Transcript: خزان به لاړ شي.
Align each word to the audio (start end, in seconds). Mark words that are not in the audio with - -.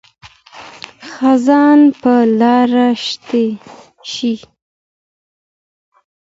خزان 1.13 1.79
به 2.01 2.15
لاړ 2.39 2.71
شي. 4.13 4.33